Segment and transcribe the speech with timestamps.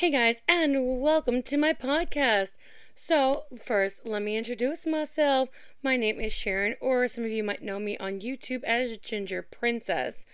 [0.00, 2.52] Hey guys, and welcome to my podcast.
[2.94, 5.50] So, first, let me introduce myself.
[5.82, 9.42] My name is Sharon, or some of you might know me on YouTube as Ginger
[9.42, 10.24] Princess.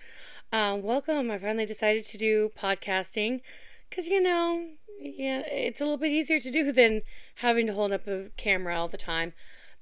[0.53, 1.33] Um, welcome.
[1.33, 3.41] I finally decided to do podcasting
[3.91, 4.69] because, you know,
[5.01, 7.03] yeah, it's a little bit easier to do than
[7.35, 9.33] having to hold up a camera all the time.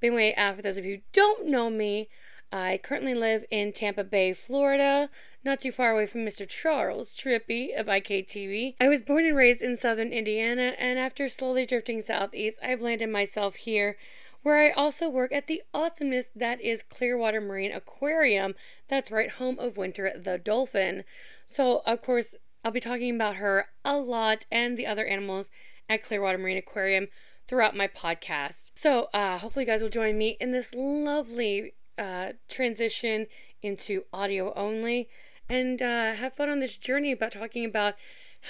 [0.00, 2.08] But anyway, uh, for those of you who don't know me,
[2.56, 5.10] I currently live in Tampa Bay, Florida,
[5.44, 6.48] not too far away from Mr.
[6.48, 8.76] Charles Trippy of IKTV.
[8.80, 13.08] I was born and raised in southern Indiana, and after slowly drifting southeast, I've landed
[13.08, 13.96] myself here,
[14.44, 18.54] where I also work at the awesomeness that is Clearwater Marine Aquarium.
[18.86, 21.02] That's right, home of Winter the Dolphin.
[21.46, 25.50] So, of course, I'll be talking about her a lot and the other animals
[25.88, 27.08] at Clearwater Marine Aquarium
[27.48, 28.70] throughout my podcast.
[28.76, 33.26] So, uh, hopefully, you guys will join me in this lovely uh, transition
[33.62, 35.08] into audio only
[35.48, 37.94] and uh, have fun on this journey about talking about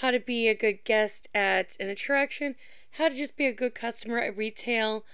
[0.01, 2.57] how to be a good guest at an attraction,
[2.93, 5.05] how to just be a good customer at retail,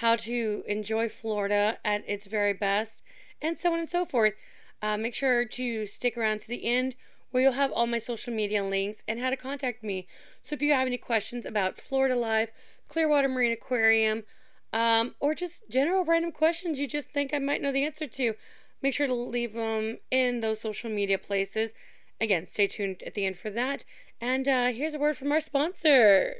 [0.00, 3.02] how to enjoy Florida at its very best,
[3.42, 4.34] and so on and so forth.
[4.82, 6.94] Uh, make sure to stick around to the end
[7.30, 10.06] where you'll have all my social media links and how to contact me.
[10.40, 12.50] So if you have any questions about Florida Live,
[12.88, 14.24] Clearwater Marine Aquarium,
[14.72, 18.34] um, or just general random questions you just think I might know the answer to,
[18.82, 21.72] make sure to leave them in those social media places.
[22.20, 23.84] Again, stay tuned at the end for that.
[24.20, 26.34] And uh, here's a word from our sponsor.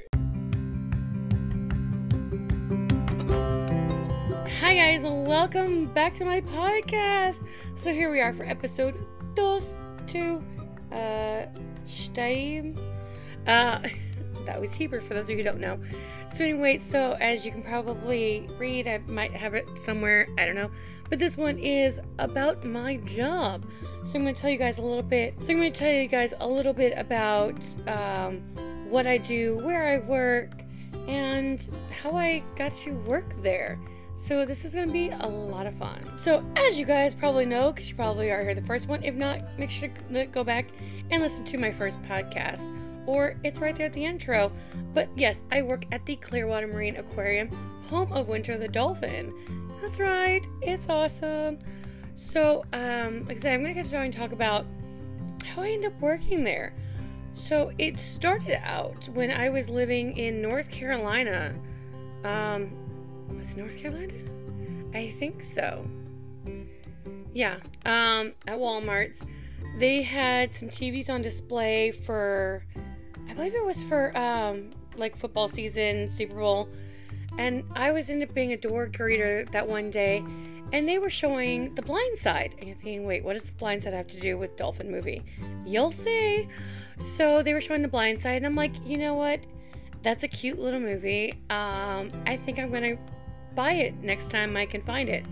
[4.59, 7.43] Hi, guys, welcome back to my podcast.
[7.75, 8.95] So, here we are for episode
[9.33, 9.67] dos,
[10.05, 10.43] two,
[10.91, 11.47] uh,
[11.87, 12.77] steim.
[13.47, 13.87] Uh,
[14.45, 15.79] that was Hebrew for those of you who don't know.
[16.33, 20.55] So, anyway, so as you can probably read, I might have it somewhere, I don't
[20.55, 20.71] know.
[21.09, 23.65] But this one is about my job.
[24.05, 25.35] So, I'm going to tell you guys a little bit.
[25.43, 28.39] So, I'm going to tell you guys a little bit about um,
[28.89, 30.51] what I do, where I work,
[31.07, 31.67] and
[32.01, 33.77] how I got to work there.
[34.15, 36.17] So, this is going to be a lot of fun.
[36.17, 39.15] So, as you guys probably know, because you probably are here the first one, if
[39.15, 40.67] not, make sure to go back
[41.09, 42.71] and listen to my first podcast
[43.05, 44.51] or it's right there at the intro.
[44.93, 47.49] But yes, I work at the Clearwater Marine Aquarium,
[47.89, 49.33] home of Winter the Dolphin.
[49.81, 51.59] That's right, it's awesome.
[52.15, 54.65] So, um, like I said, I'm gonna get to and talk about
[55.45, 56.73] how I ended up working there.
[57.33, 61.55] So it started out when I was living in North Carolina.
[62.23, 62.71] Um,
[63.37, 64.13] was North Carolina?
[64.93, 65.85] I think so.
[67.33, 67.55] Yeah.
[67.85, 69.21] Um, at Walmart's,
[69.77, 72.65] they had some TVs on display for
[73.31, 76.67] I believe it was for um, like football season, Super Bowl.
[77.37, 80.21] And I was ended up being a door greeter that one day,
[80.73, 82.55] and they were showing The Blind Side.
[82.57, 85.23] And you're thinking, wait, what does The Blind Side have to do with Dolphin movie?
[85.65, 86.49] You'll see.
[87.05, 89.39] So they were showing The Blind Side, and I'm like, you know what?
[90.03, 91.31] That's a cute little movie.
[91.49, 92.97] Um, I think I'm gonna
[93.55, 95.23] buy it next time I can find it.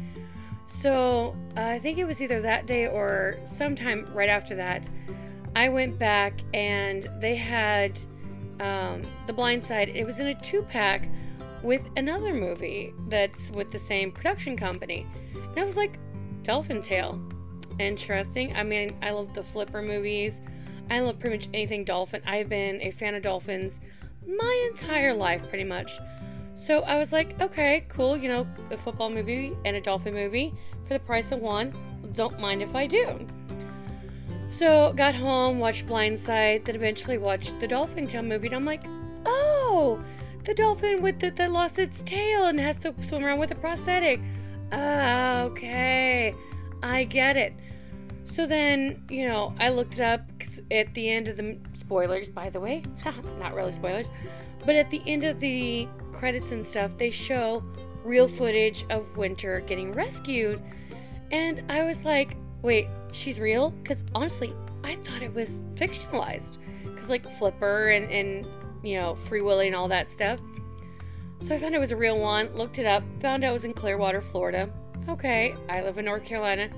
[0.67, 4.87] So uh, I think it was either that day or sometime right after that.
[5.59, 7.99] I went back and they had
[8.61, 9.89] um, The Blind Side.
[9.89, 11.09] It was in a two pack
[11.63, 15.05] with another movie that's with the same production company.
[15.33, 15.99] And I was like,
[16.43, 17.21] Dolphin Tale.
[17.77, 18.55] Interesting.
[18.55, 20.39] I mean, I love the Flipper movies.
[20.89, 22.21] I love pretty much anything dolphin.
[22.25, 23.81] I've been a fan of dolphins
[24.25, 25.91] my entire life, pretty much.
[26.55, 30.53] So I was like, okay, cool, you know, a football movie and a dolphin movie
[30.87, 31.73] for the price of one.
[32.13, 33.27] Don't mind if I do.
[34.49, 38.83] So got home, watched Blindside, then eventually watched the Dolphin Tale movie, and I'm like,
[39.25, 40.03] oh,
[40.43, 43.55] the dolphin with the, that lost its tail and has to swim around with a
[43.55, 44.19] prosthetic.
[44.71, 46.33] Uh, okay,
[46.81, 47.53] I get it.
[48.25, 50.21] So then, you know, I looked it up
[50.71, 52.83] at the end of the spoilers, by the way,
[53.39, 54.11] not really spoilers,
[54.65, 57.63] but at the end of the credits and stuff, they show
[58.03, 60.61] real footage of Winter getting rescued.
[61.31, 63.71] And I was like, wait, she's real?
[63.71, 64.53] Because honestly,
[64.83, 66.57] I thought it was fictionalized.
[66.83, 68.47] Because, like, Flipper and, and,
[68.83, 70.39] you know, Free Willy and all that stuff.
[71.41, 73.65] So I found it was a real one, looked it up, found out it was
[73.65, 74.69] in Clearwater, Florida.
[75.07, 76.69] Okay, I live in North Carolina.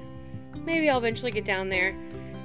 [0.66, 1.96] Maybe I'll eventually get down there.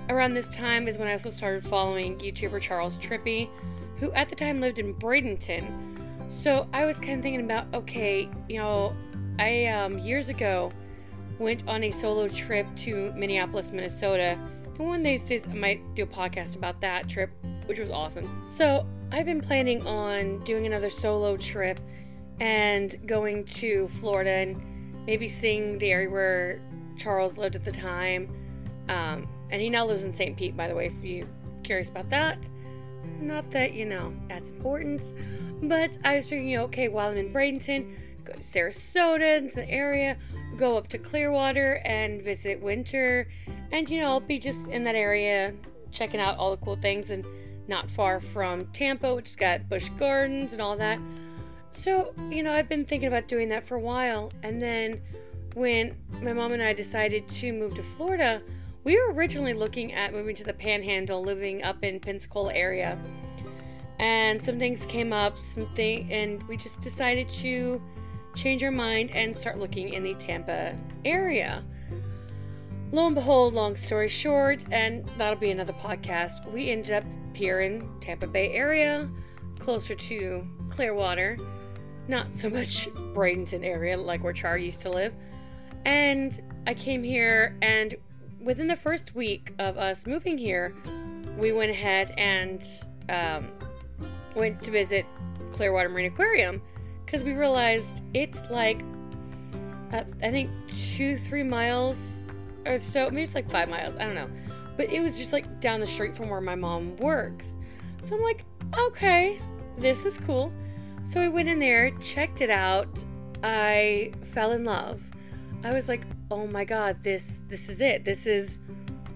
[0.08, 3.50] Around this time is when I also started following YouTuber Charles Trippy,
[3.98, 6.32] who at the time lived in Bradenton.
[6.32, 8.94] So I was kind of thinking about, okay, you know,
[9.38, 10.72] I um, years ago
[11.38, 14.38] went on a solo trip to Minneapolis, Minnesota.
[14.78, 17.30] And one of these days, I might do a podcast about that trip,
[17.66, 18.42] which was awesome.
[18.44, 21.78] So, I've been planning on doing another solo trip
[22.40, 26.60] and going to Florida and maybe seeing the area where
[26.96, 28.28] Charles lived at the time.
[28.88, 30.36] Um, and he now lives in St.
[30.36, 31.28] Pete, by the way, if you're
[31.62, 32.38] curious about that.
[33.20, 35.12] Not that, you know, that's important.
[35.62, 37.94] But I was thinking, okay, while I'm in Bradenton,
[38.26, 40.16] go to Sarasota, into the area,
[40.56, 43.28] go up to Clearwater and visit Winter.
[43.72, 45.54] And, you know, I'll be just in that area
[45.92, 47.24] checking out all the cool things and
[47.68, 50.98] not far from Tampa, which has got Busch Gardens and all that.
[51.70, 54.32] So, you know, I've been thinking about doing that for a while.
[54.42, 55.00] And then
[55.54, 58.42] when my mom and I decided to move to Florida,
[58.84, 62.98] we were originally looking at moving to the Panhandle, living up in Pensacola area.
[63.98, 67.80] And some things came up, something, and we just decided to
[68.36, 71.64] change our mind and start looking in the Tampa area.
[72.92, 77.04] Lo and behold, long story short, and that'll be another podcast, we ended up
[77.34, 79.10] here in Tampa Bay area,
[79.58, 81.38] closer to Clearwater,
[82.06, 85.12] not so much Bradenton area like where Char used to live.
[85.84, 87.96] And I came here and
[88.40, 90.74] within the first week of us moving here,
[91.38, 92.64] we went ahead and
[93.08, 93.50] um,
[94.34, 95.06] went to visit
[95.50, 96.62] Clearwater Marine Aquarium
[97.06, 98.82] because we realized it's like,
[99.92, 102.26] uh, I think, two, three miles
[102.66, 103.08] or so.
[103.08, 103.94] Maybe it's like five miles.
[103.96, 104.28] I don't know.
[104.76, 107.54] But it was just like down the street from where my mom works.
[108.02, 108.44] So I'm like,
[108.76, 109.40] okay,
[109.78, 110.52] this is cool.
[111.04, 113.04] So I went in there, checked it out.
[113.42, 115.00] I fell in love.
[115.62, 118.04] I was like, oh my god, this this is it.
[118.04, 118.58] This is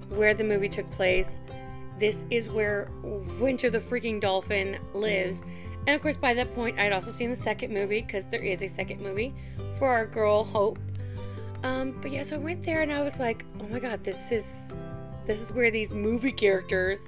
[0.08, 1.40] where the movie took place.
[1.98, 2.90] This is where
[3.38, 5.42] Winter the freaking dolphin lives.
[5.86, 8.62] And of course, by that point, I'd also seen the second movie because there is
[8.62, 9.34] a second movie
[9.78, 10.78] for our girl Hope.
[11.62, 14.30] Um, but yeah, so I went there and I was like, oh my god, this
[14.30, 14.74] is
[15.26, 17.06] this is where these movie characters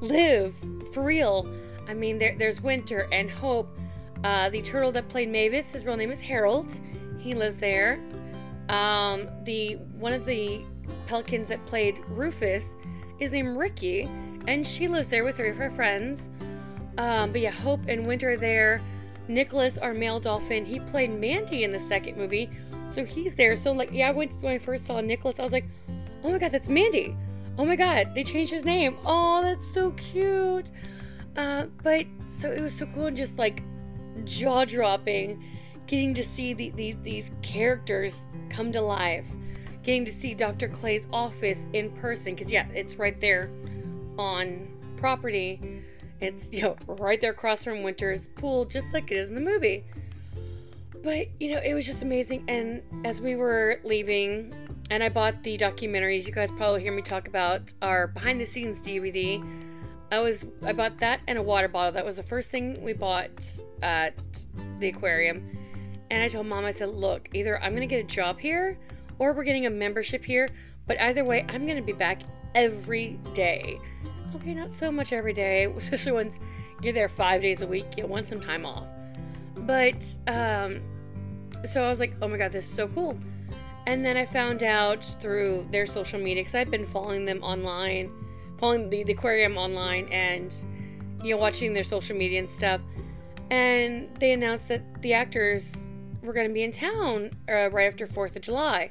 [0.00, 0.54] live
[0.92, 1.48] for real.
[1.88, 3.78] I mean, there, there's Winter and Hope.
[4.22, 6.80] Uh, the turtle that played Mavis, his real name is Harold.
[7.18, 8.00] He lives there.
[8.68, 10.62] Um, the one of the
[11.06, 12.74] pelicans that played Rufus
[13.18, 14.08] is named Ricky,
[14.46, 16.30] and she lives there with three of her friends.
[16.98, 18.80] Um, but yeah, Hope and Winter there.
[19.26, 22.50] Nicholas, our male dolphin, he played Mandy in the second movie,
[22.88, 23.56] so he's there.
[23.56, 25.64] So like, yeah, I went when I first saw Nicholas, I was like,
[26.22, 27.16] oh my god, that's Mandy.
[27.56, 28.98] Oh my god, they changed his name.
[29.04, 30.70] Oh, that's so cute.
[31.36, 33.62] Uh, but so it was so cool and just like
[34.24, 35.42] jaw dropping
[35.86, 39.26] getting to see the, these these characters come to life
[39.82, 43.50] getting to see dr clay's office in person because yeah it's right there
[44.16, 45.82] on property
[46.20, 49.40] it's you know right there across from winter's pool just like it is in the
[49.40, 49.84] movie
[51.02, 54.52] but you know it was just amazing and as we were leaving
[54.90, 58.46] and i bought the documentaries you guys probably hear me talk about our behind the
[58.46, 59.44] scenes dvd
[60.12, 62.92] i was i bought that and a water bottle that was the first thing we
[62.92, 63.30] bought
[63.82, 64.14] at
[64.78, 65.54] the aquarium
[66.10, 68.78] and I told mom, I said, look, either I'm to get a job here
[69.18, 70.48] or we're getting a membership here.
[70.86, 72.22] But either way, I'm to be back
[72.54, 73.80] every day.
[74.34, 76.40] Okay, not so much every day, especially once
[76.82, 77.96] you're there five days a week.
[77.96, 78.86] You want some time off.
[79.56, 80.82] But, um,
[81.64, 83.18] so I was like, oh my god, this is so cool.
[83.86, 88.10] And then I found out through their social media, because I've been following them online,
[88.58, 90.54] following the, the aquarium online, and,
[91.22, 92.80] you know, watching their social media and stuff.
[93.50, 95.90] And they announced that the actors
[96.22, 98.88] we're going to be in town uh, right after 4th of July.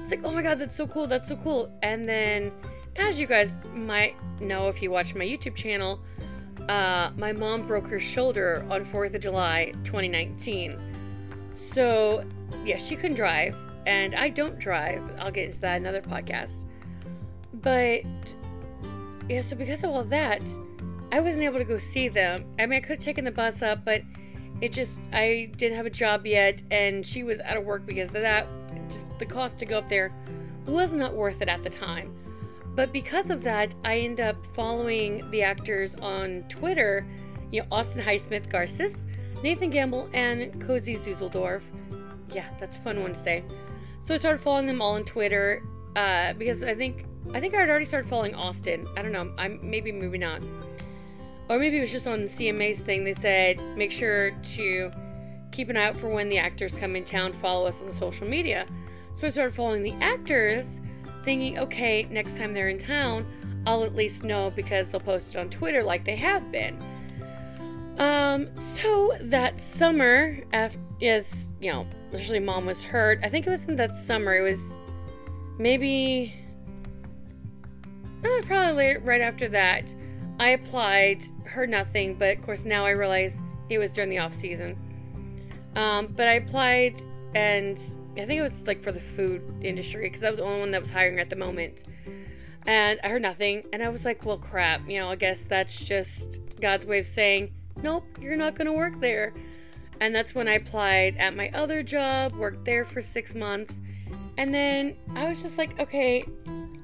[0.00, 1.72] It's like, oh my god, that's so cool, that's so cool.
[1.82, 2.50] And then,
[2.96, 6.00] as you guys might know if you watch my YouTube channel,
[6.68, 10.80] uh, my mom broke her shoulder on 4th of July 2019.
[11.54, 12.24] So,
[12.64, 15.02] yeah, she couldn't drive, and I don't drive.
[15.18, 16.62] I'll get into that another podcast.
[17.54, 18.02] But,
[19.28, 20.42] yeah, so because of all that,
[21.12, 22.44] I wasn't able to go see them.
[22.58, 24.02] I mean, I could have taken the bus up, but
[24.62, 28.08] it just I didn't have a job yet, and she was out of work because
[28.08, 28.46] of that.
[28.88, 30.12] Just the cost to go up there
[30.66, 32.14] was not worth it at the time.
[32.74, 37.06] But because of that, I end up following the actors on Twitter.
[37.50, 39.04] You know, Austin Highsmith Garces,
[39.42, 41.62] Nathan Gamble, and Cozi Zuehlsdorff.
[42.30, 43.44] Yeah, that's a fun one to say.
[44.00, 45.62] So I started following them all on Twitter
[45.96, 48.88] uh, because I think I think I had already started following Austin.
[48.96, 49.32] I don't know.
[49.36, 50.42] I'm maybe maybe not
[51.48, 53.04] or maybe it was just on the CMA's thing.
[53.04, 54.90] They said make sure to
[55.50, 57.32] keep an eye out for when the actors come in town.
[57.34, 58.66] Follow us on the social media.
[59.14, 60.80] So I started following the actors,
[61.24, 63.26] thinking, okay, next time they're in town,
[63.66, 66.76] I'll at least know because they'll post it on Twitter like they have been.
[67.98, 73.20] Um, so that summer, after, as you know, literally mom was hurt.
[73.22, 74.34] I think it was in that summer.
[74.34, 74.78] It was
[75.58, 76.34] maybe,
[78.24, 79.94] oh, probably later, right after that.
[80.40, 83.36] I applied, heard nothing, but of course now I realize
[83.68, 84.76] it was during the off season.
[85.76, 87.00] Um, but I applied,
[87.34, 87.78] and
[88.16, 90.70] I think it was like for the food industry because that was the only one
[90.72, 91.84] that was hiring at the moment.
[92.66, 93.64] And I heard nothing.
[93.72, 94.88] And I was like, well, crap.
[94.88, 97.52] You know, I guess that's just God's way of saying,
[97.82, 99.32] nope, you're not going to work there.
[100.00, 103.80] And that's when I applied at my other job, worked there for six months.
[104.36, 106.24] And then I was just like, okay,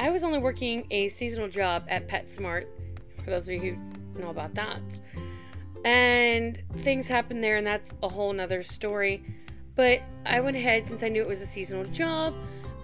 [0.01, 2.67] I was only working a seasonal job at PetSmart,
[3.25, 3.79] for those of you
[4.15, 4.83] who know about that.
[5.85, 9.25] And things happened there, and that's a whole nother story.
[9.79, 12.35] But I went ahead, since I knew it was a seasonal job,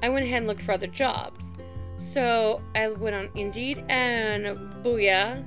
[0.01, 1.45] I went ahead and looked for other jobs.
[1.99, 4.45] So I went on Indeed, and
[4.85, 5.45] booyah,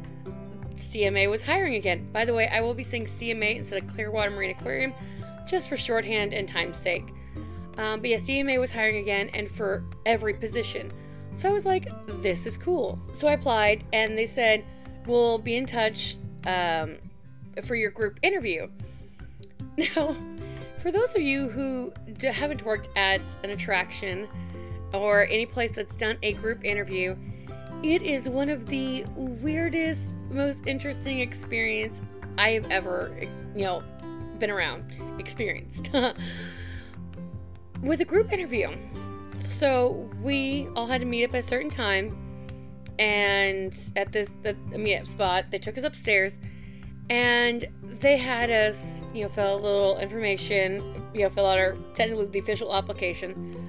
[0.76, 2.10] CMA was hiring again.
[2.12, 4.94] By the way, I will be saying CMA instead of Clearwater Marine Aquarium,
[5.48, 7.06] just for shorthand and time's sake.
[7.78, 10.92] Um, but yeah, CMA was hiring again, and for every position.
[11.34, 11.88] So I was like,
[12.22, 13.00] this is cool.
[13.14, 14.66] So I applied, and they said,
[15.06, 16.98] we'll be in touch um,
[17.64, 18.68] for your group interview.
[19.96, 20.18] Now,
[20.80, 21.92] for those of you who
[22.22, 24.28] haven't worked at an attraction
[24.94, 27.16] or any place that's done a group interview,
[27.84, 32.02] it is one of the weirdest, most interesting experience
[32.38, 33.16] I have ever,
[33.56, 33.84] you know,
[34.40, 35.92] been around, experienced.
[37.82, 38.76] With a group interview.
[39.40, 42.18] So we all had to meet up at a certain time,
[42.98, 46.38] and at this the, meetup spot, they took us upstairs,
[47.10, 48.78] and they had us,
[49.14, 52.76] you know, fill out a little information, you know, fill out our technically the official
[52.76, 53.68] application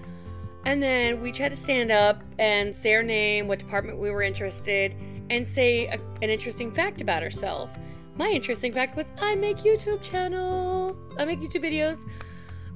[0.68, 4.20] and then we tried to stand up and say our name, what department we were
[4.20, 4.94] interested,
[5.30, 7.72] and say a, an interesting fact about ourselves.
[8.16, 10.94] My interesting fact was I make YouTube channel.
[11.18, 11.98] I make YouTube videos.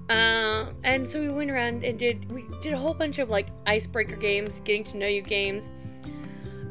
[0.09, 3.49] Uh, and so we went around and did we did a whole bunch of like
[3.67, 5.65] icebreaker games, getting to know you games.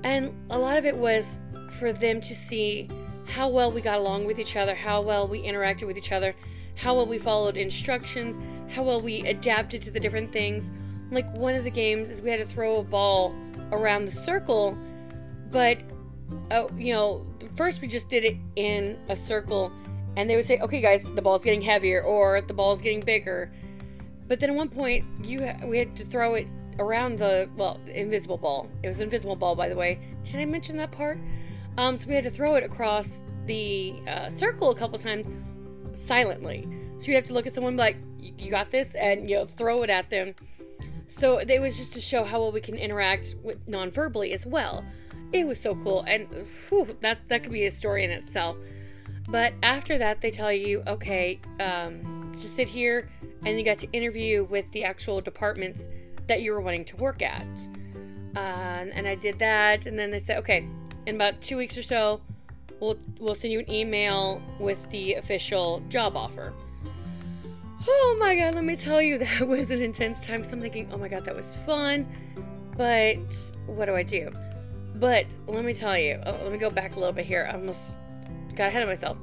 [0.03, 1.37] And a lot of it was
[1.77, 2.89] for them to see
[3.31, 6.35] how well we got along with each other, how well we interacted with each other,
[6.75, 8.37] how well we followed instructions,
[8.73, 10.71] how well we adapted to the different things
[11.11, 13.35] like one of the games is we had to throw a ball
[13.71, 14.77] around the circle,
[15.51, 15.77] but
[16.49, 19.71] uh, you know, first we just did it in a circle,
[20.15, 23.51] and they would say, "Okay, guys, the ball's getting heavier," or "The ball's getting bigger."
[24.27, 26.47] But then at one point, you we had to throw it
[26.79, 28.69] around the well, invisible ball.
[28.81, 29.99] It was invisible ball, by the way.
[30.23, 31.19] Did I mention that part?
[31.77, 33.09] Um, so we had to throw it across
[33.45, 35.27] the uh, circle a couple times
[35.93, 36.67] silently.
[36.99, 39.83] So you'd have to look at someone like, "You got this," and you know, throw
[39.83, 40.35] it at them
[41.11, 44.85] so it was just to show how well we can interact with non-verbally as well.
[45.33, 46.25] It was so cool, and
[46.69, 48.55] whew, that that could be a story in itself.
[49.27, 53.09] But after that, they tell you, okay, um, just sit here,
[53.45, 55.89] and you got to interview with the actual departments
[56.27, 57.45] that you were wanting to work at.
[58.37, 60.65] Uh, and I did that, and then they said, okay,
[61.05, 62.21] in about two weeks or so,
[62.79, 66.53] we'll we'll send you an email with the official job offer.
[67.87, 70.43] Oh my god, let me tell you, that was an intense time.
[70.43, 72.07] So I'm thinking, oh my god, that was fun.
[72.77, 73.17] But
[73.65, 74.31] what do I do?
[74.95, 77.47] But let me tell you, uh, let me go back a little bit here.
[77.49, 77.91] I almost
[78.55, 79.17] got ahead of myself.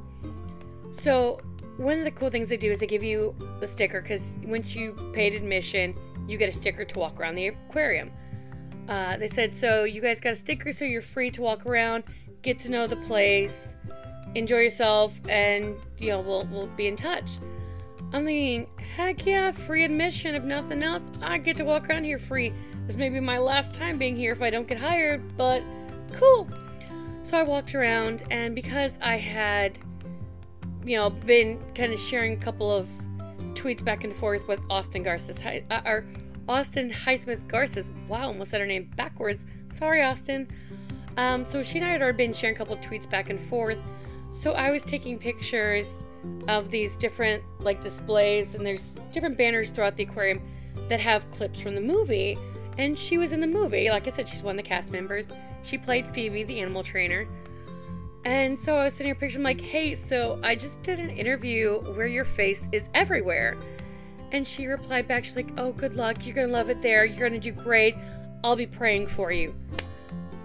[0.93, 1.41] So,
[1.77, 4.75] one of the cool things they do is they give you the sticker because once
[4.75, 8.11] you paid admission, you get a sticker to walk around the aquarium.
[8.89, 12.05] Uh, they said, so you guys got a sticker, so you're free to walk around,
[12.43, 13.77] get to know the place,
[14.35, 17.39] enjoy yourself, and you know we'll we'll be in touch.
[18.13, 18.67] I mean,
[18.97, 20.35] heck yeah, free admission.
[20.35, 22.53] If nothing else, I get to walk around here free.
[22.87, 25.63] This may be my last time being here if I don't get hired, but
[26.15, 26.49] cool.
[27.23, 29.79] So I walked around, and because I had,
[30.87, 32.89] you know, been kind of sharing a couple of
[33.53, 36.01] tweets back and forth with Austin Garces, uh,
[36.49, 37.91] Austin Highsmith Garces.
[38.09, 39.45] Wow, almost said her name backwards.
[39.75, 40.49] Sorry, Austin.
[41.17, 43.79] Um, so she and I had already been sharing a couple tweets back and forth.
[44.31, 46.05] So I was taking pictures
[46.49, 50.41] of these different like displays and there's different banners throughout the aquarium
[50.89, 52.37] that have clips from the movie
[52.77, 55.27] and she was in the movie like i said she's one of the cast members
[55.63, 57.27] she played phoebe the animal trainer
[58.25, 61.11] and so i was sitting here picture i'm like hey so i just did an
[61.11, 63.57] interview where your face is everywhere
[64.33, 67.29] and she replied back she's like oh good luck you're gonna love it there you're
[67.29, 67.95] gonna do great
[68.45, 69.55] i'll be praying for you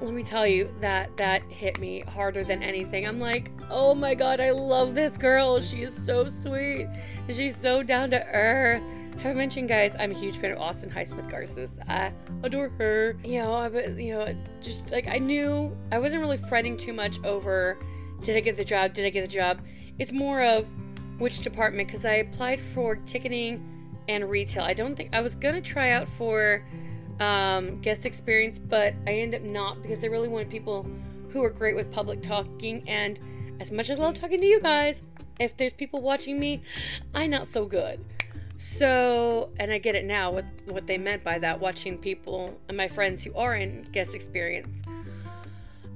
[0.04, 3.08] let me tell you that that hit me harder than anything.
[3.08, 5.62] I'm like, oh my god, I love this girl.
[5.62, 6.88] She is so sweet.
[7.28, 8.84] And she's so down to earth.
[9.20, 11.80] Have I mentioned, guys, I'm a huge fan of Austin Highsmith Garces.
[11.88, 12.12] I
[12.42, 13.16] adore her.
[13.24, 17.24] You know, I, you know, just like I knew I wasn't really fretting too much
[17.24, 17.78] over
[18.22, 18.94] did I get the job?
[18.94, 19.60] Did I get the job?
[20.00, 20.66] It's more of
[21.17, 23.63] which department because I applied for ticketing
[24.08, 24.63] and retail.
[24.63, 26.63] I don't think I was gonna try out for
[27.20, 30.86] um, guest experience, but I end up not because they really wanted people
[31.29, 32.88] who are great with public talking.
[32.88, 33.20] And
[33.60, 35.01] as much as I love talking to you guys,
[35.39, 36.62] if there's people watching me,
[37.13, 38.03] I'm not so good.
[38.55, 41.60] So, and I get it now what what they meant by that.
[41.60, 44.82] Watching people and my friends who are in guest experience.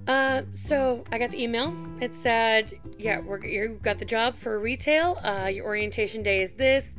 [0.08, 1.76] Uh, so I got the email.
[2.00, 5.20] It said, "Yeah, we're you got the job for retail.
[5.24, 6.96] Uh, your orientation day is this.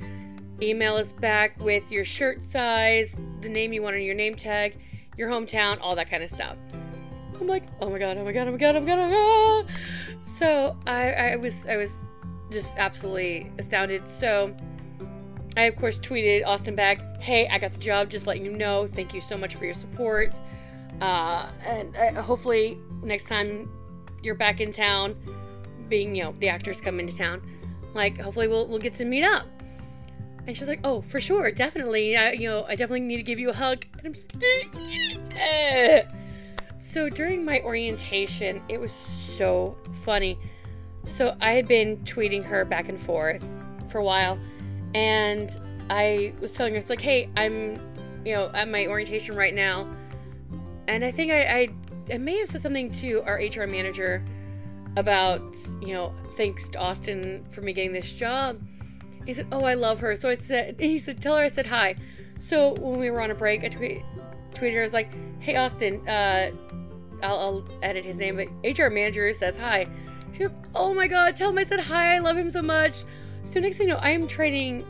[0.60, 4.76] Email us back with your shirt size, the name you want on your name tag,
[5.16, 6.56] your hometown, all that kind of stuff."
[7.40, 8.18] I'm like, "Oh my god!
[8.18, 8.48] Oh my god!
[8.48, 8.76] Oh my god!
[8.76, 10.26] Oh my god!" Oh my god.
[10.26, 11.92] So I I was I was
[12.50, 14.08] just absolutely astounded.
[14.08, 14.54] So
[15.56, 18.86] I, of course, tweeted Austin back, hey, I got the job, just letting you know.
[18.86, 20.40] Thank you so much for your support.
[21.00, 23.70] Uh, and uh, hopefully, next time
[24.22, 25.16] you're back in town,
[25.88, 27.42] being, you know, the actors come into town,
[27.94, 29.46] like, hopefully we'll, we'll get to meet up.
[30.46, 32.16] And she's like, oh, for sure, definitely.
[32.16, 33.84] I, you know, I definitely need to give you a hug.
[33.98, 34.32] And I'm just,
[36.78, 40.38] so during my orientation, it was so funny.
[41.04, 43.44] So I had been tweeting her back and forth
[43.90, 44.38] for a while
[44.94, 45.56] and
[45.90, 47.80] I was telling her, it's like, hey, I'm,
[48.24, 49.86] you know, at my orientation right now.
[50.86, 51.68] And I think I, I,
[52.12, 54.24] I may have said something to our HR manager
[54.96, 58.60] about, you know, thanks to Austin for me getting this job.
[59.26, 60.16] He said, oh, I love her.
[60.16, 61.96] So I said, he said, tell her I said hi.
[62.40, 64.02] So when we were on a break, I tweet,
[64.54, 65.10] tweeted her, I was like,
[65.40, 66.50] hey, Austin, uh,
[67.22, 69.86] I'll, I'll edit his name, but HR manager says hi.
[70.32, 72.14] She goes, oh my God, tell him I said hi.
[72.14, 73.04] I love him so much.
[73.42, 74.86] So next thing you know, I am trading,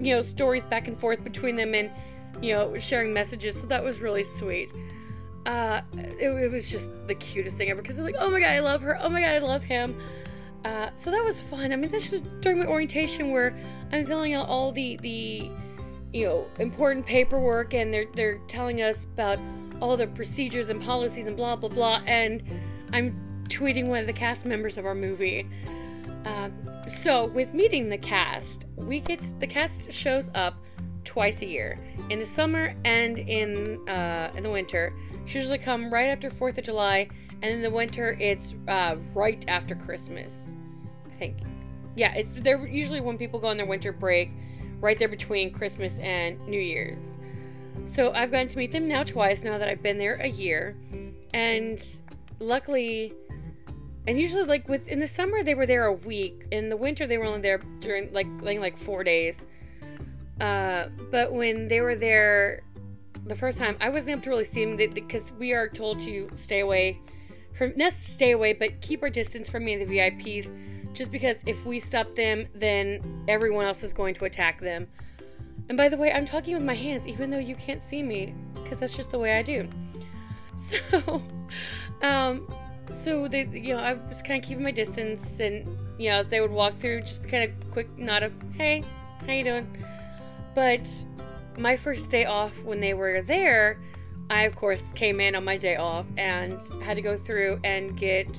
[0.00, 1.90] you know, stories back and forth between them and,
[2.42, 3.60] you know, sharing messages.
[3.60, 4.72] So that was really sweet.
[5.46, 8.50] Uh, it, it was just the cutest thing ever because they're like, oh my god,
[8.50, 8.98] I love her.
[9.00, 9.98] Oh my god, I love him.
[10.64, 11.72] Uh, so that was fun.
[11.72, 13.56] I mean, this is during my orientation where
[13.92, 15.50] I'm filling out all the the
[16.12, 19.38] you know important paperwork, and they're they're telling us about
[19.80, 22.42] all the procedures and policies and blah blah blah, and
[22.92, 25.48] I'm tweeting one of the cast members of our movie.
[26.24, 26.50] Uh,
[26.88, 30.54] so, with meeting the cast, we get the cast shows up
[31.04, 31.78] twice a year
[32.10, 34.92] in the summer and in uh, in the winter.
[35.28, 37.10] She usually come right after Fourth of July,
[37.42, 40.54] and in the winter it's uh, right after Christmas.
[41.06, 41.36] I think.
[41.96, 44.30] Yeah, it's they're usually when people go on their winter break,
[44.80, 47.18] right there between Christmas and New Year's.
[47.84, 50.74] So I've gotten to meet them now twice now that I've been there a year,
[51.34, 51.84] and
[52.40, 53.12] luckily
[54.06, 57.06] and usually like with in the summer they were there a week in the winter
[57.06, 59.42] they were only there during like like, like four days
[60.40, 62.62] uh, but when they were there
[63.28, 66.28] the first time i wasn't able to really see them because we are told to
[66.34, 67.00] stay away
[67.56, 70.50] from not stay away but keep our distance from any of the vips
[70.92, 74.86] just because if we stop them then everyone else is going to attack them
[75.68, 78.34] and by the way i'm talking with my hands even though you can't see me
[78.54, 79.68] because that's just the way i do
[80.56, 81.22] so
[82.02, 82.46] um
[82.90, 85.66] so they, you know, I was kind of keeping my distance, and
[85.98, 88.82] you know, as they would walk through, just kind of quick nod of, "Hey,
[89.26, 89.84] how you doing?"
[90.54, 90.90] But
[91.58, 93.80] my first day off when they were there,
[94.30, 97.96] I of course came in on my day off and had to go through and
[97.96, 98.38] get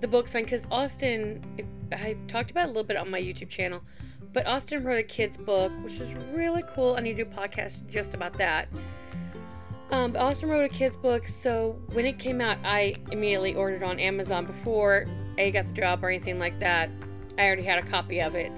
[0.00, 1.42] the book signed because Austin,
[1.92, 3.82] I talked about a little bit on my YouTube channel,
[4.32, 6.94] but Austin wrote a kid's book, which is really cool.
[6.96, 8.68] I need to do a podcast just about that.
[9.90, 14.00] Um, Austin wrote a kid's book, so when it came out, I immediately ordered on
[14.00, 15.06] Amazon before
[15.38, 16.90] I got the job or anything like that.
[17.38, 18.52] I already had a copy of it.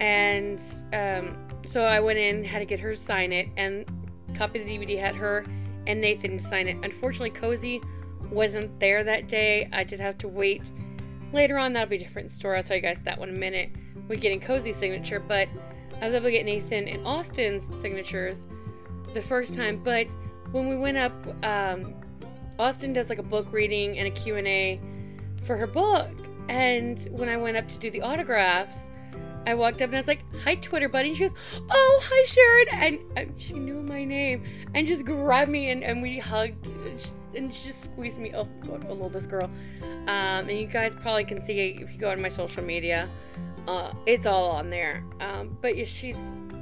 [0.00, 3.84] And um, so I went in, had to get her to sign it, and
[4.34, 5.44] copy the DVD had her
[5.86, 6.76] and Nathan sign it.
[6.82, 7.82] Unfortunately, Cozi
[8.30, 9.68] wasn't there that day.
[9.72, 10.70] I did have to wait.
[11.32, 12.56] Later on, that'll be a different story.
[12.56, 13.70] I'll tell you guys that one in a minute
[14.08, 15.48] with getting Cozi's signature, but
[16.00, 18.46] I was able to get Nathan and Austin's signatures
[19.12, 20.06] the first time, but
[20.52, 21.12] when we went up,
[21.44, 21.94] um,
[22.58, 24.80] Austin does like a book reading and a Q&A
[25.44, 26.10] for her book.
[26.48, 28.89] And when I went up to do the autographs,
[29.46, 31.36] I walked up and I was like, "Hi, Twitter buddy." And she goes,
[31.70, 36.18] "Oh, hi, Sharon," and, she knew my name and just grabbed me and, and we
[36.18, 38.32] hugged and, just, and she just squeezed me.
[38.34, 39.50] Oh God, I love this girl.
[39.82, 43.08] Um, and you guys probably can see if you go on my social media.
[43.66, 45.04] Uh, it's all on there.
[45.20, 46.18] Um, but yeah, she's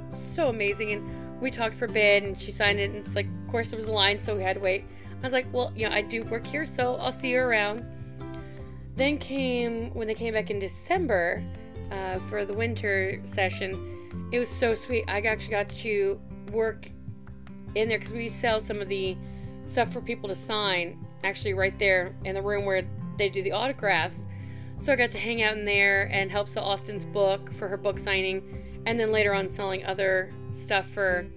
[0.09, 3.27] so amazing and we talked for a bit and she signed it and it's like
[3.27, 4.85] of course there was a line so we had to wait
[5.19, 7.85] i was like well you know i do work here so i'll see you around
[8.95, 11.43] then came when they came back in december
[11.91, 14.29] uh, for the winter session.
[14.31, 15.05] It was so sweet.
[15.07, 16.19] I actually got to
[16.51, 16.89] work
[17.75, 19.17] in there because we sell some of the
[19.65, 22.83] stuff for people to sign actually right there in the room where
[23.17, 24.17] they do the autographs.
[24.79, 27.75] So i got to hang out in there and help sell austin's book for her
[27.75, 31.27] book signing and then later on selling other stuff for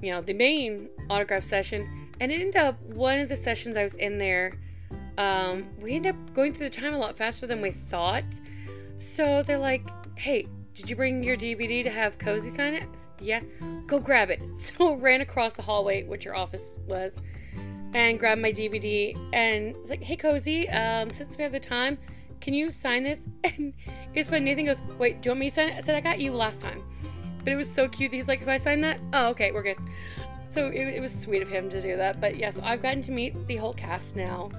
[0.00, 2.08] you know the main autograph session.
[2.20, 4.58] And it ended up one of the sessions i was in there
[5.18, 8.24] um, we ended up going through the time a lot faster than we thought
[9.00, 9.82] so they're like
[10.16, 12.88] hey Did you bring your DVD to have Cozi sign it?
[13.20, 13.40] Yeah.
[13.86, 14.40] Go grab it.
[14.56, 17.16] So I ran across the hallway, which your office was,
[17.94, 19.16] and grabbed my DVD.
[19.32, 21.98] And it's like, hey, Cozi, um, since we have the time,
[22.40, 23.18] can you sign this?
[23.44, 23.72] And
[24.12, 24.44] here's funny.
[24.44, 25.76] Nathan goes, wait, do you want me to sign it?
[25.76, 26.82] I said, I got you last time.
[27.42, 28.12] But it was so cute.
[28.12, 29.00] He's like, if I sign that?
[29.12, 29.78] Oh, okay, we're good.
[30.50, 32.20] So it, it was sweet of him to do that.
[32.20, 34.50] But yes, yeah, so I've gotten to meet the whole cast now.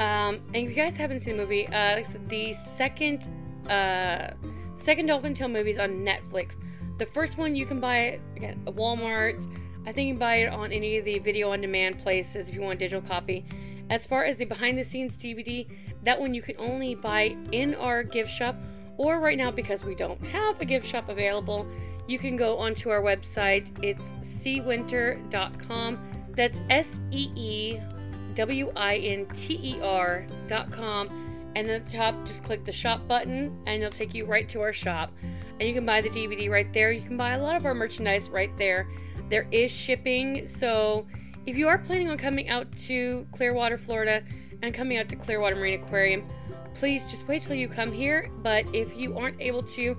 [0.00, 3.28] Um, and if you guys haven't seen the movie, uh, like said, the second,
[3.68, 4.34] uh,
[4.78, 6.56] second Dolphin Tale movie is on Netflix.
[6.98, 9.46] The first one you can buy again at Walmart.
[9.86, 12.54] I think you can buy it on any of the video on demand places if
[12.54, 13.46] you want a digital copy.
[13.90, 15.66] As far as the behind the scenes DVD,
[16.02, 18.56] that one you can only buy in our gift shop,
[18.98, 21.66] or right now because we don't have a gift shop available,
[22.06, 23.72] you can go onto our website.
[23.82, 25.98] It's seewinter.com.
[26.30, 27.80] That's S E E
[28.34, 31.37] W I N T E R.com.
[31.58, 34.60] And at the top, just click the shop button and it'll take you right to
[34.60, 35.12] our shop.
[35.58, 36.92] And you can buy the DVD right there.
[36.92, 38.86] You can buy a lot of our merchandise right there.
[39.28, 40.46] There is shipping.
[40.46, 41.04] So
[41.46, 44.22] if you are planning on coming out to Clearwater, Florida,
[44.62, 46.28] and coming out to Clearwater Marine Aquarium,
[46.74, 48.30] please just wait till you come here.
[48.40, 49.96] But if you aren't able to,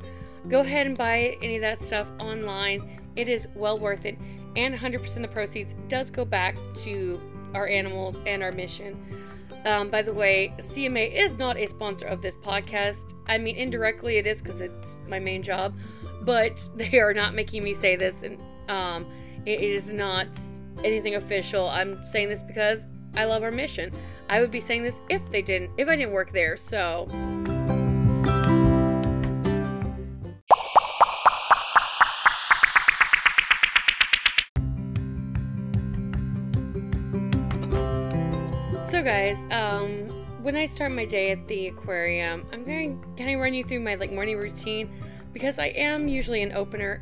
[0.48, 3.02] go ahead and buy any of that stuff online.
[3.18, 4.18] It is well worth it.
[4.56, 7.20] And 100% of the proceeds does go back to
[7.54, 8.98] our animals and our mission.
[9.66, 13.14] Um, by the way, CMA is not a sponsor of this podcast.
[13.28, 15.76] I mean, indirectly it is because it's my main job,
[16.22, 19.06] but they are not making me say this, and um,
[19.46, 20.28] it is not
[20.84, 21.68] anything official.
[21.68, 23.92] I'm saying this because I love our mission.
[24.30, 26.56] I would be saying this if they didn't, if I didn't work there.
[26.56, 27.08] So.
[39.10, 40.08] Guys, um,
[40.44, 43.80] when I start my day at the aquarium, I'm going to of run you through
[43.80, 44.88] my like morning routine
[45.34, 47.02] because I am usually an opener.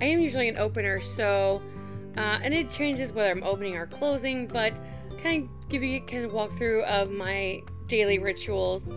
[0.00, 1.60] I am usually an opener, so
[2.16, 4.80] uh, and it changes whether I'm opening or closing, but
[5.22, 8.90] kind of give you a kind of walkthrough of my daily rituals.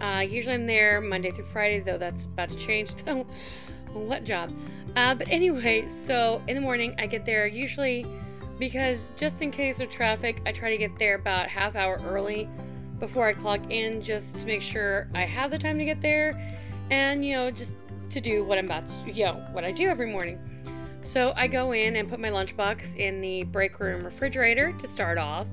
[0.00, 2.92] Uh, usually I'm there Monday through Friday, though that's about to change.
[3.04, 3.26] So,
[3.92, 4.50] what job?
[4.96, 8.06] Uh, but anyway, so in the morning I get there usually
[8.58, 12.48] because just in case of traffic, I try to get there about half hour early
[12.98, 16.34] before I clock in just to make sure I have the time to get there
[16.90, 17.72] and you know just
[18.10, 20.38] to do what I'm about to you know what I do every morning.
[21.02, 25.18] So I go in and put my lunchbox in the break room refrigerator to start
[25.18, 25.46] off.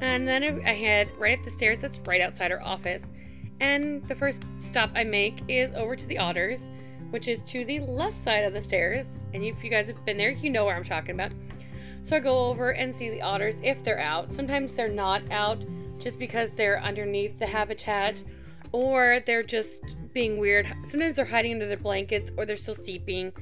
[0.00, 3.02] And then I head right up the stairs that's right outside our office.
[3.60, 6.62] And the first stop I make is over to the otters,
[7.10, 9.24] which is to the left side of the stairs.
[9.34, 11.32] And if you guys have been there, you know where I'm talking about.
[12.06, 14.30] So I go over and see the otters if they're out.
[14.30, 15.64] Sometimes they're not out
[15.98, 18.22] just because they're underneath the habitat
[18.70, 20.72] or they're just being weird.
[20.86, 23.32] Sometimes they're hiding under their blankets or they're still sleeping.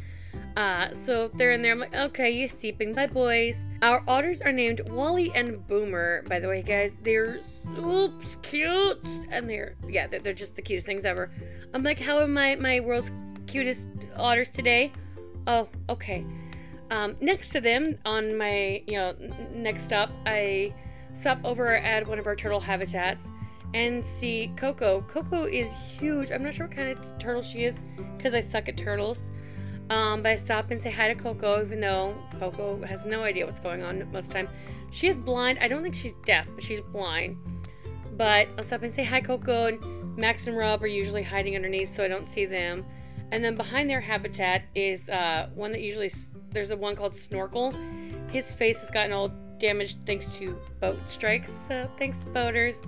[0.57, 1.73] Uh, so they're in there.
[1.73, 2.95] I'm like, okay, you're sleeping.
[2.95, 3.59] Bye, boys.
[3.83, 6.95] Our otters are named Wally and Boomer, by the way, guys.
[7.03, 7.41] They're
[7.77, 9.07] so cute.
[9.29, 11.31] And they're, yeah, they're, they're just the cutest things ever.
[11.75, 13.13] I'm like, how am I my world's
[13.47, 13.83] cutest
[14.17, 14.91] otters today?
[15.47, 16.25] Oh, okay.
[16.91, 19.15] Um, next to them, on my, you know,
[19.53, 20.75] next up, I
[21.15, 23.29] stop over at one of our turtle habitats
[23.73, 25.05] and see Coco.
[25.09, 26.31] Coco is huge.
[26.31, 27.77] I'm not sure what kind of turtle she is
[28.17, 29.19] because I suck at turtles.
[29.91, 33.45] Um, but I stop and say hi to Coco, even though Coco has no idea
[33.45, 34.49] what's going on most of the time.
[34.91, 35.59] She is blind.
[35.61, 37.37] I don't think she's deaf, but she's blind.
[38.17, 39.67] But I'll stop and say hi, Coco.
[39.67, 42.85] And Max and Rob are usually hiding underneath, so I don't see them.
[43.33, 46.11] And then behind their habitat is uh, one that usually
[46.55, 47.75] there's a one called Snorkel.
[48.31, 51.53] His face has gotten all damaged thanks to boat strikes.
[51.69, 52.81] So thanks, boaters.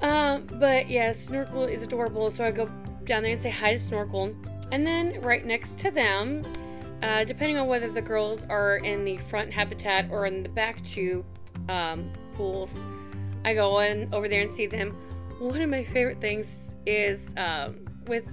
[0.00, 2.30] Um, but yeah, Snorkel is adorable.
[2.30, 2.66] So I go
[3.04, 4.34] down there and say hi to Snorkel.
[4.70, 6.44] And then right next to them,
[7.02, 10.82] uh, depending on whether the girls are in the front habitat or in the back
[10.84, 11.24] two
[11.68, 12.70] um, pools,
[13.44, 14.96] I go in over there and see them.
[15.38, 16.46] One of my favorite things
[16.86, 18.24] is um, with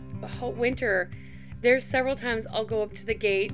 [0.42, 1.10] winter,
[1.62, 3.54] there's several times I'll go up to the gate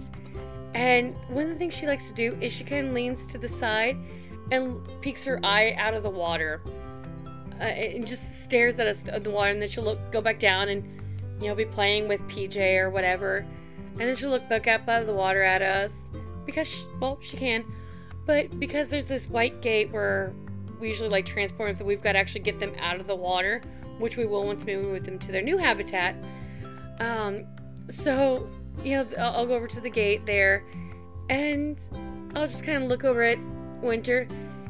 [0.76, 3.38] and one of the things she likes to do is she kind of leans to
[3.38, 3.98] the side
[4.52, 6.62] and peeks her eye out of the water
[7.62, 9.52] uh, and just stares at us in the water.
[9.52, 10.84] And then she'll look, go back down and,
[11.42, 13.46] you know, be playing with PJ or whatever.
[13.94, 15.94] And then she'll look back up out of the water at us
[16.46, 17.64] because, she, well, she can.
[18.26, 20.34] But because there's this white gate where
[20.82, 23.62] we usually like transport them, we've got to actually get them out of the water,
[23.98, 26.18] which we will once we move them to their new habitat.
[27.00, 27.46] Um,
[27.90, 28.50] so
[28.84, 30.64] you know, I'll, go over to the gate there
[31.30, 31.80] and
[32.36, 33.38] I'll just kind of look over at
[33.82, 34.28] Winter.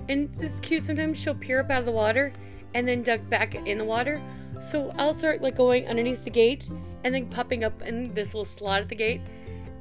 [0.07, 0.83] And it's cute.
[0.83, 2.31] Sometimes she'll peer up out of the water
[2.73, 4.21] and then duck back in the water.
[4.61, 6.69] So I'll start like going underneath the gate
[7.03, 9.21] and then popping up in this little slot at the gate.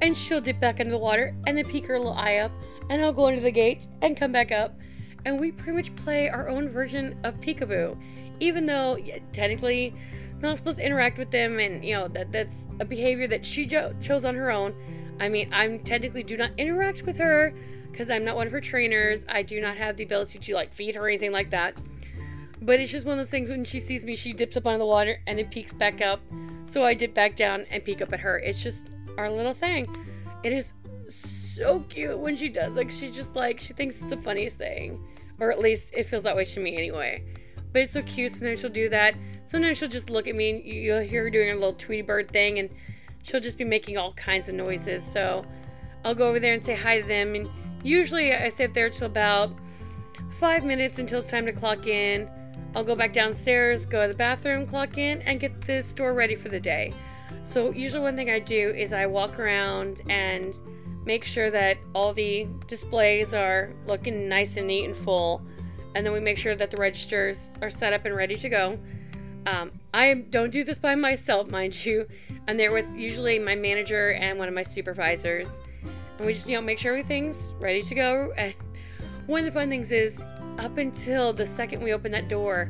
[0.01, 2.51] And she'll dip back into the water and then peek her little eye up,
[2.89, 4.77] and I'll go into the gate and come back up.
[5.23, 7.97] And we pretty much play our own version of peekaboo,
[8.39, 9.95] even though yeah, technically
[10.45, 13.65] not supposed to interact with them, and you know that that's a behavior that she
[13.65, 14.73] jo- chose on her own.
[15.19, 17.53] I mean, I'm technically do not interact with her
[17.91, 19.25] because I'm not one of her trainers.
[19.29, 21.75] I do not have the ability to like feed her or anything like that.
[22.61, 24.79] But it's just one of those things when she sees me, she dips up under
[24.79, 26.19] the water and then peeks back up.
[26.71, 28.39] So I dip back down and peek up at her.
[28.39, 28.83] It's just
[29.17, 29.87] our little thing.
[30.43, 30.73] It is
[31.07, 32.75] so cute when she does.
[32.75, 35.01] Like she just like she thinks it's the funniest thing.
[35.39, 37.23] Or at least it feels that way to me anyway.
[37.75, 38.31] But it's so cute.
[38.31, 39.15] Sometimes she'll do that.
[39.47, 42.31] Sometimes she'll just look at me and you'll hear her doing her little Tweety Bird
[42.31, 42.69] thing and
[43.23, 45.03] she'll just be making all kinds of noises.
[45.03, 45.43] So
[46.05, 47.35] I'll go over there and say hi to them.
[47.35, 47.49] And
[47.83, 49.51] usually I up there till about
[50.39, 52.29] five minutes until it's time to clock in.
[52.77, 56.35] I'll go back downstairs, go to the bathroom, clock in, and get the store ready
[56.35, 56.93] for the day.
[57.43, 60.57] So, usually, one thing I do is I walk around and
[61.05, 65.41] make sure that all the displays are looking nice and neat and full.
[65.95, 68.77] And then we make sure that the registers are set up and ready to go.
[69.45, 72.05] Um, I don't do this by myself, mind you.
[72.47, 75.61] I'm there with usually my manager and one of my supervisors.
[76.17, 78.33] And we just, you know, make sure everything's ready to go.
[78.37, 78.53] And
[79.25, 80.21] one of the fun things is,
[80.57, 82.69] up until the second we open that door,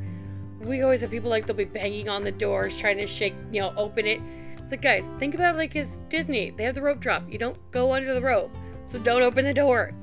[0.59, 3.61] we always have people like they'll be banging on the doors, trying to shake, you
[3.61, 4.21] know, open it.
[4.57, 6.51] It's like, guys, think about it like it's Disney.
[6.51, 7.23] They have the rope drop.
[7.31, 9.93] You don't go under the rope, so don't open the door.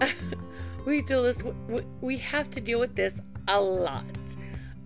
[0.84, 1.42] we deal this.
[2.00, 3.14] We have to deal with this
[3.48, 4.04] a lot.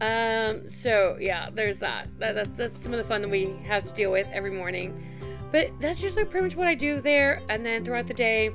[0.00, 2.08] Um, so yeah, there's that.
[2.18, 2.34] that.
[2.34, 5.04] That's that's some of the fun that we have to deal with every morning.
[5.50, 7.40] But that's usually pretty much what I do there.
[7.48, 8.52] And then throughout the day,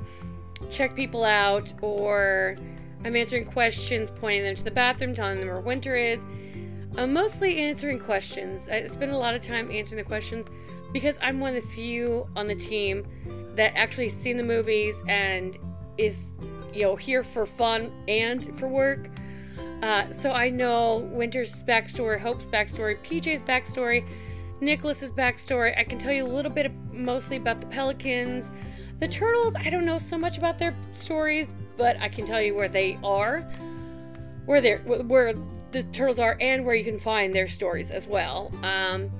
[0.70, 2.56] check people out, or
[3.04, 6.20] I'm answering questions, pointing them to the bathroom, telling them where winter is.
[6.96, 8.68] I'm mostly answering questions.
[8.68, 10.46] I spend a lot of time answering the questions
[10.92, 13.04] because I'm one of the few on the team
[13.56, 15.58] that actually seen the movies and
[15.98, 16.18] is,
[16.74, 19.08] you know, here for fun and for work.
[19.82, 24.06] Uh, so I know Winter's backstory, Hope's backstory, PJ's backstory,
[24.60, 25.78] Nicholas's backstory.
[25.78, 28.50] I can tell you a little bit of, mostly about the Pelicans.
[29.00, 32.54] The Turtles, I don't know so much about their stories, but I can tell you
[32.54, 33.40] where they are,
[34.46, 35.34] where they're, where
[35.72, 38.52] the Turtles are, and where you can find their stories as well.
[38.62, 39.10] Um,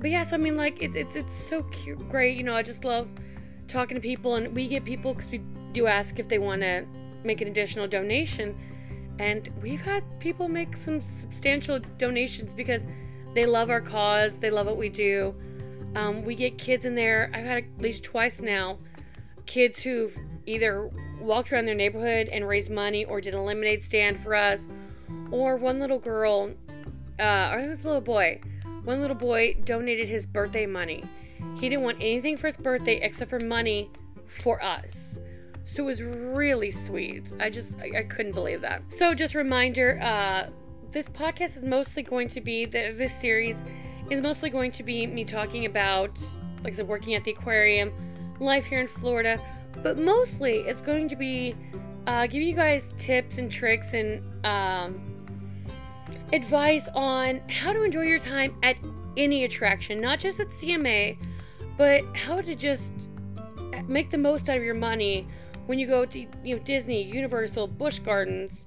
[0.00, 2.36] but yes, I mean, like it, it's it's so cute, great.
[2.36, 3.08] You know, I just love
[3.66, 5.42] talking to people, and we get people because we
[5.76, 6.86] do ask if they want to
[7.22, 8.56] make an additional donation
[9.18, 12.80] and we've had people make some substantial donations because
[13.34, 15.34] they love our cause, they love what we do.
[15.94, 18.78] Um, we get kids in there, I've had at least twice now,
[19.44, 24.18] kids who've either walked around their neighborhood and raised money or did a lemonade stand
[24.18, 24.66] for us,
[25.30, 26.52] or one little girl,
[27.18, 28.40] uh, or it was a little boy,
[28.84, 31.04] one little boy donated his birthday money.
[31.54, 33.90] He didn't want anything for his birthday except for money
[34.26, 35.18] for us.
[35.66, 37.32] So it was really sweet.
[37.40, 38.82] I just, I, I couldn't believe that.
[38.86, 40.46] So just reminder, uh,
[40.92, 43.60] this podcast is mostly going to be, this series
[44.08, 46.20] is mostly going to be me talking about,
[46.62, 47.92] like I said, working at the aquarium,
[48.38, 49.40] life here in Florida,
[49.82, 51.52] but mostly it's going to be
[52.06, 55.02] uh, giving you guys tips and tricks and um,
[56.32, 58.76] advice on how to enjoy your time at
[59.16, 61.18] any attraction, not just at CMA,
[61.76, 62.92] but how to just
[63.88, 65.26] make the most out of your money
[65.66, 68.66] when you go to you know Disney, Universal, Busch Gardens,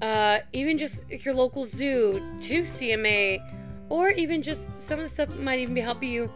[0.00, 3.40] uh, even just your local zoo, to CMA,
[3.88, 6.30] or even just some of the stuff might even be helping you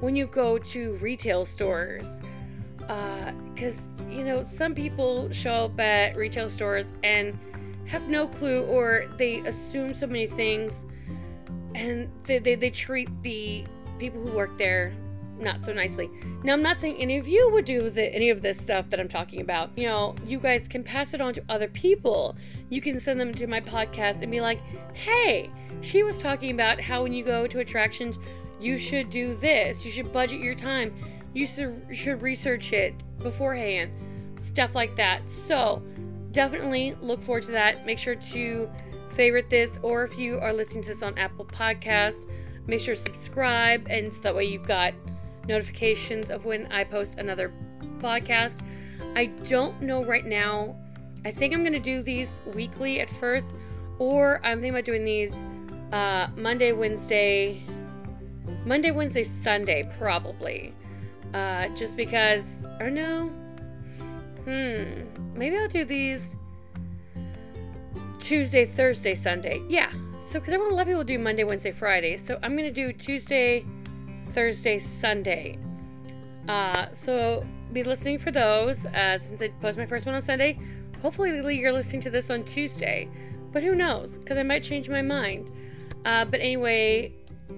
[0.00, 2.08] when you go to retail stores.
[2.78, 7.38] Because uh, you know some people show up at retail stores and
[7.86, 10.84] have no clue, or they assume so many things,
[11.74, 13.64] and they, they, they treat the
[13.98, 14.94] people who work there
[15.40, 16.10] not so nicely.
[16.42, 19.00] Now, I'm not saying any of you would do the, any of this stuff that
[19.00, 19.70] I'm talking about.
[19.76, 22.36] You know, you guys can pass it on to other people.
[22.68, 24.60] You can send them to my podcast and be like,
[24.94, 25.50] hey,
[25.80, 28.18] she was talking about how when you go to attractions,
[28.60, 29.84] you should do this.
[29.84, 30.94] You should budget your time.
[31.34, 33.92] You should research it beforehand.
[34.38, 35.28] Stuff like that.
[35.28, 35.82] So,
[36.32, 37.86] definitely look forward to that.
[37.86, 38.70] Make sure to
[39.10, 42.26] favorite this, or if you are listening to this on Apple Podcasts,
[42.66, 44.94] make sure to subscribe, and so that way you've got
[45.50, 47.52] notifications of when I post another
[47.98, 48.64] podcast.
[49.14, 50.76] I don't know right now.
[51.24, 53.48] I think I'm going to do these weekly at first,
[53.98, 55.34] or I'm thinking about doing these
[55.92, 57.62] uh, Monday, Wednesday,
[58.64, 60.74] Monday, Wednesday, Sunday, probably.
[61.34, 62.44] Uh, just because,
[62.80, 63.28] or no,
[64.44, 65.02] hmm,
[65.34, 66.36] maybe I'll do these
[68.18, 69.62] Tuesday, Thursday, Sunday.
[69.68, 72.16] Yeah, so because I want to let people do Monday, Wednesday, Friday.
[72.16, 73.64] So I'm going to do Tuesday,
[74.30, 75.58] Thursday, Sunday.
[76.48, 80.58] Uh, so be listening for those uh, since I post my first one on Sunday.
[81.02, 83.08] Hopefully, you're listening to this on Tuesday,
[83.52, 84.18] but who knows?
[84.18, 85.50] Because I might change my mind.
[86.04, 87.12] Uh, but anyway,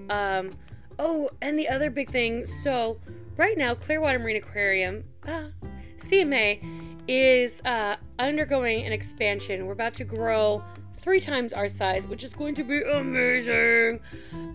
[0.09, 0.51] um,
[0.99, 2.45] oh, and the other big thing.
[2.45, 2.99] So
[3.37, 5.49] right now, Clearwater Marine Aquarium, uh,
[5.97, 6.61] CMA,
[7.07, 9.65] is uh, undergoing an expansion.
[9.65, 10.63] We're about to grow
[10.95, 13.99] three times our size, which is going to be amazing.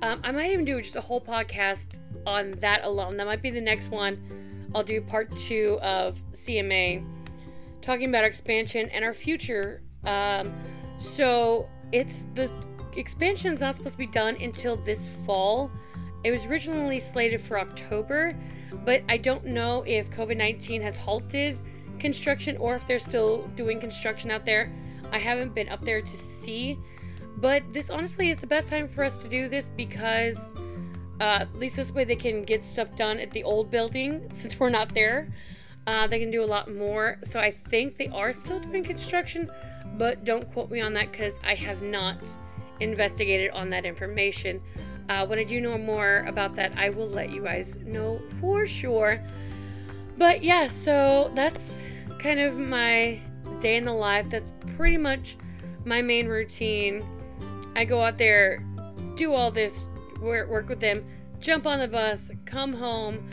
[0.02, 1.98] Um, I might even do just a whole podcast
[2.28, 3.16] on that alone.
[3.16, 4.22] That might be the next one.
[4.74, 7.04] I'll do part two of CMA,
[7.80, 9.82] talking about expansion and our future.
[10.04, 10.52] Um,
[10.98, 12.50] so it's the
[12.96, 15.70] expansion is not supposed to be done until this fall.
[16.22, 18.36] It was originally slated for October,
[18.84, 21.58] but I don't know if COVID 19 has halted
[21.98, 24.70] construction or if they're still doing construction out there.
[25.10, 26.78] I haven't been up there to see,
[27.38, 30.36] but this honestly is the best time for us to do this because
[31.20, 34.58] uh, at least this way they can get stuff done at the old building since
[34.58, 35.28] we're not there.
[35.86, 37.18] Uh, they can do a lot more.
[37.24, 39.50] So I think they are still doing construction,
[39.96, 42.18] but don't quote me on that because I have not
[42.80, 44.60] investigated on that information.
[45.08, 48.66] Uh, when I do know more about that, I will let you guys know for
[48.66, 49.18] sure.
[50.18, 51.84] But yeah, so that's
[52.18, 53.20] kind of my
[53.60, 54.28] day in the life.
[54.28, 55.36] That's pretty much
[55.84, 57.02] my main routine.
[57.74, 58.62] I go out there,
[59.14, 59.88] do all this
[60.20, 61.04] work with them,
[61.40, 63.30] jump on the bus, come home,